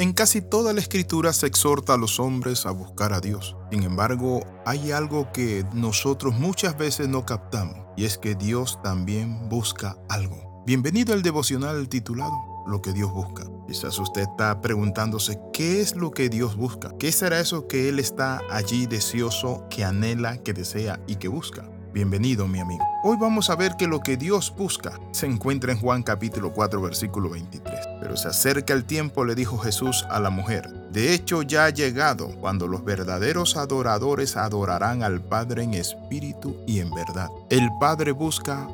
En 0.00 0.12
casi 0.12 0.40
toda 0.40 0.72
la 0.72 0.78
escritura 0.78 1.32
se 1.32 1.48
exhorta 1.48 1.94
a 1.94 1.96
los 1.96 2.20
hombres 2.20 2.66
a 2.66 2.70
buscar 2.70 3.12
a 3.12 3.18
Dios. 3.18 3.56
Sin 3.72 3.82
embargo, 3.82 4.46
hay 4.64 4.92
algo 4.92 5.32
que 5.32 5.66
nosotros 5.72 6.38
muchas 6.38 6.78
veces 6.78 7.08
no 7.08 7.26
captamos, 7.26 7.78
y 7.96 8.04
es 8.04 8.16
que 8.16 8.36
Dios 8.36 8.80
también 8.84 9.48
busca 9.48 9.96
algo. 10.08 10.62
Bienvenido 10.64 11.14
al 11.14 11.24
devocional 11.24 11.88
titulado 11.88 12.32
Lo 12.68 12.80
que 12.80 12.92
Dios 12.92 13.10
busca. 13.10 13.42
Quizás 13.66 13.98
usted 13.98 14.22
está 14.22 14.60
preguntándose 14.60 15.40
qué 15.52 15.80
es 15.80 15.96
lo 15.96 16.12
que 16.12 16.28
Dios 16.28 16.54
busca. 16.54 16.96
¿Qué 17.00 17.10
será 17.10 17.40
eso 17.40 17.66
que 17.66 17.88
Él 17.88 17.98
está 17.98 18.40
allí 18.52 18.86
deseoso, 18.86 19.66
que 19.68 19.84
anhela, 19.84 20.38
que 20.44 20.52
desea 20.52 21.00
y 21.08 21.16
que 21.16 21.26
busca? 21.26 21.68
Bienvenido 21.92 22.46
mi 22.46 22.60
amigo. 22.60 22.84
Hoy 23.02 23.16
vamos 23.20 23.50
a 23.50 23.56
ver 23.56 23.74
que 23.76 23.88
lo 23.88 23.98
que 23.98 24.16
Dios 24.16 24.54
busca 24.56 25.00
se 25.10 25.26
encuentra 25.26 25.72
en 25.72 25.80
Juan 25.80 26.04
capítulo 26.04 26.52
4 26.52 26.80
versículo 26.80 27.30
23. 27.30 27.87
Pero 28.00 28.16
se 28.16 28.28
acerca 28.28 28.72
el 28.74 28.84
tiempo, 28.84 29.24
le 29.24 29.34
dijo 29.34 29.58
Jesús 29.58 30.06
a 30.10 30.20
la 30.20 30.30
mujer. 30.30 30.68
De 30.90 31.12
hecho 31.12 31.42
ya 31.42 31.66
ha 31.66 31.70
llegado 31.70 32.28
cuando 32.40 32.66
los 32.66 32.84
verdaderos 32.84 33.56
adoradores 33.56 34.36
adorarán 34.36 35.02
al 35.02 35.20
Padre 35.20 35.64
en 35.64 35.74
espíritu 35.74 36.56
y 36.66 36.80
en 36.80 36.90
verdad. 36.90 37.28
El 37.50 37.68
Padre 37.80 38.12
busca 38.12 38.68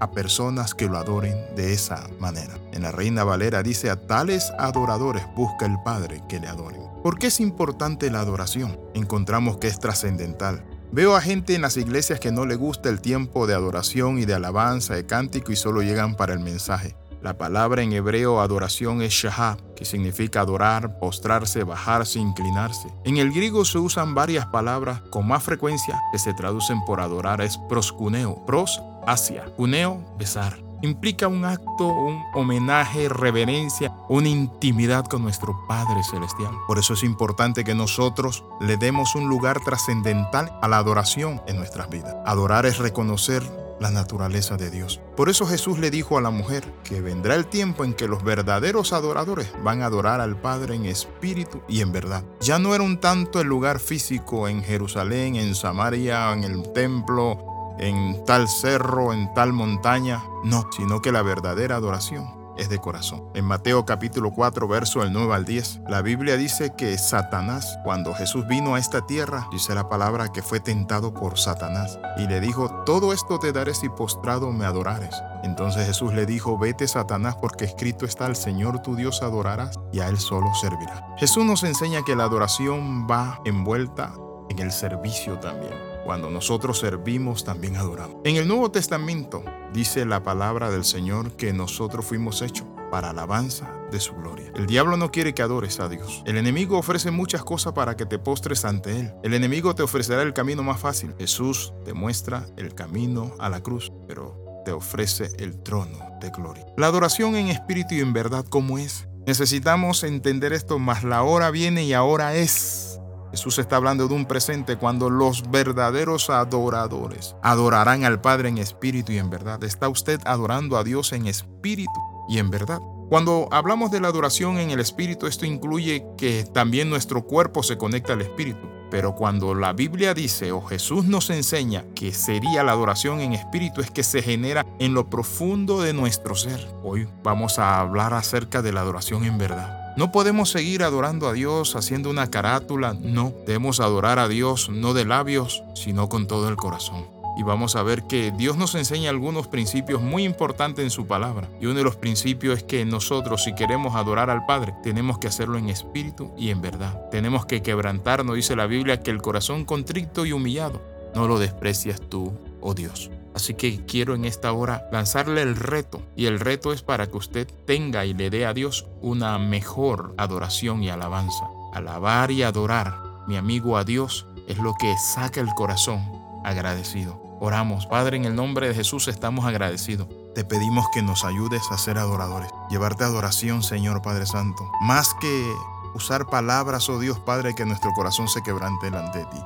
a 0.00 0.10
personas 0.10 0.74
que 0.74 0.86
lo 0.86 0.98
adoren 0.98 1.36
de 1.56 1.72
esa 1.72 2.08
manera. 2.20 2.54
En 2.72 2.82
la 2.82 2.92
Reina 2.92 3.24
Valera 3.24 3.62
dice, 3.62 3.90
a 3.90 3.96
tales 3.96 4.52
adoradores 4.58 5.24
busca 5.34 5.66
el 5.66 5.76
Padre 5.84 6.22
que 6.28 6.38
le 6.38 6.48
adoren. 6.48 6.82
¿Por 7.02 7.18
qué 7.18 7.28
es 7.28 7.40
importante 7.40 8.10
la 8.10 8.20
adoración? 8.20 8.78
Encontramos 8.94 9.58
que 9.58 9.68
es 9.68 9.78
trascendental. 9.78 10.64
Veo 10.92 11.16
a 11.16 11.20
gente 11.20 11.54
en 11.54 11.62
las 11.62 11.76
iglesias 11.76 12.20
que 12.20 12.32
no 12.32 12.46
le 12.46 12.54
gusta 12.54 12.88
el 12.88 13.00
tiempo 13.00 13.46
de 13.46 13.54
adoración 13.54 14.18
y 14.18 14.24
de 14.24 14.34
alabanza, 14.34 14.94
de 14.94 15.06
cántico 15.06 15.52
y 15.52 15.56
solo 15.56 15.82
llegan 15.82 16.14
para 16.14 16.32
el 16.32 16.40
mensaje. 16.40 16.94
La 17.22 17.38
palabra 17.38 17.82
en 17.82 17.92
hebreo 17.92 18.40
adoración 18.40 19.02
es 19.02 19.12
shahab, 19.12 19.74
que 19.74 19.84
significa 19.84 20.40
adorar, 20.40 20.98
postrarse, 20.98 21.64
bajarse, 21.64 22.18
inclinarse. 22.18 22.88
En 23.04 23.16
el 23.16 23.32
griego 23.32 23.64
se 23.64 23.78
usan 23.78 24.14
varias 24.14 24.46
palabras 24.46 25.00
con 25.10 25.26
más 25.26 25.42
frecuencia 25.42 26.00
que 26.12 26.18
se 26.18 26.34
traducen 26.34 26.84
por 26.84 27.00
adorar 27.00 27.40
es 27.40 27.58
proscuneo, 27.68 28.44
pros, 28.46 28.80
hacia, 29.06 29.44
cuneo, 29.56 30.00
besar 30.18 30.66
implica 30.82 31.28
un 31.28 31.44
acto, 31.44 31.86
un 31.86 32.22
homenaje, 32.34 33.08
reverencia, 33.08 33.92
una 34.08 34.28
intimidad 34.28 35.04
con 35.06 35.22
nuestro 35.22 35.58
Padre 35.66 36.02
Celestial. 36.02 36.52
Por 36.66 36.78
eso 36.78 36.94
es 36.94 37.02
importante 37.02 37.64
que 37.64 37.74
nosotros 37.74 38.44
le 38.60 38.76
demos 38.76 39.14
un 39.14 39.28
lugar 39.28 39.60
trascendental 39.64 40.52
a 40.62 40.68
la 40.68 40.78
adoración 40.78 41.42
en 41.46 41.56
nuestras 41.56 41.88
vidas. 41.88 42.14
Adorar 42.26 42.66
es 42.66 42.78
reconocer 42.78 43.42
la 43.80 43.90
naturaleza 43.90 44.56
de 44.56 44.70
Dios. 44.70 45.00
Por 45.16 45.28
eso 45.28 45.46
Jesús 45.46 45.78
le 45.78 45.90
dijo 45.90 46.18
a 46.18 46.20
la 46.20 46.30
mujer 46.30 46.64
que 46.84 47.00
vendrá 47.00 47.34
el 47.34 47.46
tiempo 47.46 47.84
en 47.84 47.94
que 47.94 48.08
los 48.08 48.24
verdaderos 48.24 48.92
adoradores 48.92 49.52
van 49.62 49.82
a 49.82 49.86
adorar 49.86 50.20
al 50.20 50.40
Padre 50.40 50.74
en 50.74 50.86
espíritu 50.86 51.62
y 51.68 51.80
en 51.80 51.92
verdad. 51.92 52.24
Ya 52.40 52.58
no 52.58 52.74
era 52.74 52.84
un 52.84 52.98
tanto 52.98 53.40
el 53.40 53.48
lugar 53.48 53.78
físico 53.78 54.48
en 54.48 54.62
Jerusalén, 54.62 55.36
en 55.36 55.54
Samaria, 55.54 56.32
en 56.32 56.44
el 56.44 56.72
templo, 56.72 57.38
en 57.78 58.24
tal 58.24 58.48
cerro, 58.48 59.12
en 59.12 59.32
tal 59.34 59.52
montaña. 59.52 60.22
No, 60.44 60.68
sino 60.76 61.02
que 61.02 61.12
la 61.12 61.22
verdadera 61.22 61.76
adoración 61.76 62.35
es 62.56 62.68
de 62.68 62.78
corazón. 62.78 63.24
En 63.34 63.44
Mateo 63.44 63.84
capítulo 63.84 64.32
4, 64.32 64.68
verso 64.68 65.00
del 65.00 65.12
9 65.12 65.34
al 65.34 65.44
10, 65.44 65.80
la 65.88 66.02
Biblia 66.02 66.36
dice 66.36 66.72
que 66.76 66.96
Satanás, 66.98 67.78
cuando 67.84 68.14
Jesús 68.14 68.46
vino 68.46 68.74
a 68.74 68.78
esta 68.78 69.06
tierra, 69.06 69.46
dice 69.50 69.74
la 69.74 69.88
palabra 69.88 70.32
que 70.32 70.42
fue 70.42 70.60
tentado 70.60 71.14
por 71.14 71.38
Satanás 71.38 71.98
y 72.16 72.26
le 72.26 72.40
dijo, 72.40 72.70
todo 72.84 73.12
esto 73.12 73.38
te 73.38 73.52
daré 73.52 73.74
si 73.74 73.88
postrado 73.88 74.52
me 74.52 74.64
adorares. 74.64 75.22
Entonces 75.42 75.86
Jesús 75.86 76.12
le 76.12 76.26
dijo, 76.26 76.58
vete 76.58 76.88
Satanás 76.88 77.36
porque 77.40 77.64
escrito 77.64 78.04
está, 78.04 78.26
al 78.26 78.36
Señor 78.36 78.82
tu 78.82 78.96
Dios 78.96 79.22
adorarás 79.22 79.76
y 79.92 80.00
a 80.00 80.08
Él 80.08 80.18
solo 80.18 80.52
servirá. 80.54 81.06
Jesús 81.18 81.44
nos 81.44 81.62
enseña 81.62 82.02
que 82.04 82.16
la 82.16 82.24
adoración 82.24 83.06
va 83.08 83.40
envuelta 83.44 84.12
en 84.48 84.58
el 84.58 84.72
servicio 84.72 85.38
también. 85.38 85.95
Cuando 86.06 86.30
nosotros 86.30 86.78
servimos, 86.78 87.42
también 87.42 87.74
adoramos. 87.74 88.18
En 88.22 88.36
el 88.36 88.46
Nuevo 88.46 88.70
Testamento 88.70 89.42
dice 89.72 90.06
la 90.06 90.22
palabra 90.22 90.70
del 90.70 90.84
Señor 90.84 91.32
que 91.32 91.52
nosotros 91.52 92.06
fuimos 92.06 92.42
hechos 92.42 92.64
para 92.92 93.10
alabanza 93.10 93.68
de 93.90 93.98
su 93.98 94.14
gloria. 94.14 94.52
El 94.54 94.68
diablo 94.68 94.96
no 94.96 95.10
quiere 95.10 95.34
que 95.34 95.42
adores 95.42 95.80
a 95.80 95.88
Dios. 95.88 96.22
El 96.24 96.36
enemigo 96.36 96.78
ofrece 96.78 97.10
muchas 97.10 97.42
cosas 97.42 97.72
para 97.72 97.96
que 97.96 98.06
te 98.06 98.20
postres 98.20 98.64
ante 98.64 99.00
Él. 99.00 99.14
El 99.24 99.34
enemigo 99.34 99.74
te 99.74 99.82
ofrecerá 99.82 100.22
el 100.22 100.32
camino 100.32 100.62
más 100.62 100.78
fácil. 100.78 101.12
Jesús 101.18 101.72
te 101.84 101.92
muestra 101.92 102.46
el 102.56 102.72
camino 102.72 103.34
a 103.40 103.48
la 103.48 103.60
cruz, 103.60 103.92
pero 104.06 104.62
te 104.64 104.70
ofrece 104.70 105.32
el 105.40 105.60
trono 105.64 105.98
de 106.20 106.30
gloria. 106.30 106.66
La 106.76 106.86
adoración 106.86 107.34
en 107.34 107.48
espíritu 107.48 107.96
y 107.96 108.00
en 108.00 108.12
verdad, 108.12 108.44
¿cómo 108.48 108.78
es? 108.78 109.08
Necesitamos 109.26 110.04
entender 110.04 110.52
esto, 110.52 110.78
más 110.78 111.02
la 111.02 111.24
hora 111.24 111.50
viene 111.50 111.82
y 111.82 111.94
ahora 111.94 112.36
es 112.36 112.85
Jesús 113.30 113.58
está 113.58 113.76
hablando 113.76 114.08
de 114.08 114.14
un 114.14 114.26
presente 114.26 114.76
cuando 114.76 115.10
los 115.10 115.50
verdaderos 115.50 116.30
adoradores 116.30 117.36
adorarán 117.42 118.04
al 118.04 118.20
Padre 118.20 118.48
en 118.48 118.58
espíritu 118.58 119.12
y 119.12 119.18
en 119.18 119.30
verdad. 119.30 119.62
¿Está 119.64 119.88
usted 119.88 120.20
adorando 120.24 120.76
a 120.76 120.84
Dios 120.84 121.12
en 121.12 121.26
espíritu 121.26 122.00
y 122.28 122.38
en 122.38 122.50
verdad? 122.50 122.80
Cuando 123.08 123.48
hablamos 123.52 123.92
de 123.92 124.00
la 124.00 124.08
adoración 124.08 124.58
en 124.58 124.70
el 124.70 124.80
espíritu, 124.80 125.28
esto 125.28 125.46
incluye 125.46 126.04
que 126.18 126.44
también 126.44 126.90
nuestro 126.90 127.22
cuerpo 127.22 127.62
se 127.62 127.78
conecta 127.78 128.14
al 128.14 128.22
espíritu. 128.22 128.66
Pero 128.90 129.14
cuando 129.14 129.54
la 129.54 129.72
Biblia 129.72 130.12
dice 130.12 130.50
o 130.52 130.60
Jesús 130.60 131.04
nos 131.04 131.30
enseña 131.30 131.84
que 131.94 132.12
sería 132.12 132.64
la 132.64 132.72
adoración 132.72 133.20
en 133.20 133.32
espíritu, 133.32 133.80
es 133.80 133.90
que 133.90 134.02
se 134.02 134.22
genera 134.22 134.66
en 134.78 134.94
lo 134.94 135.08
profundo 135.08 135.82
de 135.82 135.92
nuestro 135.92 136.34
ser. 136.34 136.68
Hoy 136.82 137.08
vamos 137.22 137.58
a 137.58 137.80
hablar 137.80 138.12
acerca 138.12 138.62
de 138.62 138.72
la 138.72 138.80
adoración 138.80 139.24
en 139.24 139.38
verdad. 139.38 139.85
No 139.96 140.12
podemos 140.12 140.50
seguir 140.50 140.82
adorando 140.82 141.26
a 141.26 141.32
Dios 141.32 141.74
haciendo 141.74 142.10
una 142.10 142.30
carátula, 142.30 142.94
no. 143.00 143.32
Debemos 143.46 143.80
adorar 143.80 144.18
a 144.18 144.28
Dios 144.28 144.68
no 144.68 144.92
de 144.92 145.06
labios, 145.06 145.62
sino 145.74 146.10
con 146.10 146.26
todo 146.26 146.50
el 146.50 146.56
corazón. 146.56 147.06
Y 147.38 147.42
vamos 147.42 147.76
a 147.76 147.82
ver 147.82 148.02
que 148.02 148.30
Dios 148.30 148.58
nos 148.58 148.74
enseña 148.74 149.08
algunos 149.08 149.46
principios 149.48 150.02
muy 150.02 150.24
importantes 150.24 150.84
en 150.84 150.90
su 150.90 151.06
palabra. 151.06 151.48
Y 151.62 151.66
uno 151.66 151.78
de 151.78 151.84
los 151.84 151.96
principios 151.96 152.58
es 152.58 152.64
que 152.64 152.84
nosotros, 152.84 153.44
si 153.44 153.54
queremos 153.54 153.94
adorar 153.94 154.28
al 154.28 154.44
Padre, 154.44 154.74
tenemos 154.82 155.18
que 155.18 155.28
hacerlo 155.28 155.56
en 155.56 155.70
espíritu 155.70 156.30
y 156.36 156.50
en 156.50 156.60
verdad. 156.60 157.08
Tenemos 157.10 157.46
que 157.46 157.62
quebrantarnos, 157.62 158.36
dice 158.36 158.54
la 158.54 158.66
Biblia, 158.66 159.02
que 159.02 159.10
el 159.10 159.22
corazón 159.22 159.64
contrito 159.64 160.26
y 160.26 160.32
humillado 160.32 160.82
no 161.14 161.26
lo 161.26 161.38
desprecias 161.38 162.00
tú, 162.00 162.34
oh 162.60 162.74
Dios. 162.74 163.10
Así 163.36 163.52
que 163.52 163.84
quiero 163.84 164.14
en 164.14 164.24
esta 164.24 164.50
hora 164.54 164.88
lanzarle 164.90 165.42
el 165.42 165.56
reto. 165.56 166.00
Y 166.16 166.24
el 166.24 166.40
reto 166.40 166.72
es 166.72 166.80
para 166.80 167.06
que 167.06 167.18
usted 167.18 167.46
tenga 167.66 168.06
y 168.06 168.14
le 168.14 168.30
dé 168.30 168.46
a 168.46 168.54
Dios 168.54 168.86
una 169.02 169.38
mejor 169.38 170.14
adoración 170.16 170.82
y 170.82 170.88
alabanza. 170.88 171.44
Alabar 171.74 172.30
y 172.30 172.42
adorar, 172.42 172.96
mi 173.26 173.36
amigo, 173.36 173.76
a 173.76 173.84
Dios 173.84 174.26
es 174.48 174.56
lo 174.56 174.72
que 174.72 174.96
saca 174.96 175.42
el 175.42 175.50
corazón 175.50 176.02
agradecido. 176.44 177.20
Oramos, 177.38 177.84
Padre, 177.84 178.16
en 178.16 178.24
el 178.24 178.34
nombre 178.34 178.68
de 178.68 178.74
Jesús 178.74 179.06
estamos 179.06 179.44
agradecidos. 179.44 180.08
Te 180.34 180.42
pedimos 180.42 180.86
que 180.94 181.02
nos 181.02 181.22
ayudes 181.22 181.62
a 181.70 181.76
ser 181.76 181.98
adoradores. 181.98 182.50
Llevarte 182.70 183.04
adoración, 183.04 183.62
Señor 183.62 184.00
Padre 184.00 184.24
Santo. 184.24 184.66
Más 184.80 185.12
que 185.20 185.54
usar 185.94 186.24
palabras, 186.24 186.88
oh 186.88 186.98
Dios 186.98 187.18
Padre, 187.18 187.54
que 187.54 187.66
nuestro 187.66 187.90
corazón 187.92 188.28
se 188.28 188.42
quebrante 188.42 188.86
delante 188.86 189.18
de 189.18 189.26
ti. 189.26 189.40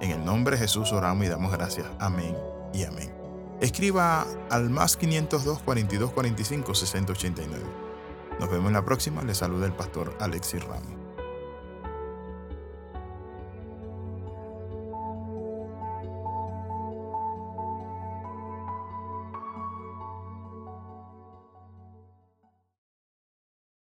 En 0.00 0.12
el 0.12 0.24
nombre 0.24 0.54
de 0.54 0.62
Jesús 0.62 0.92
oramos 0.92 1.26
y 1.26 1.28
damos 1.28 1.50
gracias. 1.50 1.88
Amén 1.98 2.55
y 2.76 2.84
amén. 2.84 3.10
Escriba 3.60 4.26
al 4.50 4.68
más 4.70 4.96
502 4.96 5.60
42 5.60 6.12
45 6.12 6.74
60 6.74 7.12
89. 7.12 7.64
Nos 8.38 8.50
vemos 8.50 8.66
en 8.66 8.74
la 8.74 8.84
próxima. 8.84 9.22
Le 9.22 9.34
saluda 9.34 9.66
el 9.66 9.72
pastor 9.72 10.16
Alexis 10.20 10.62
Ramos. 10.62 11.05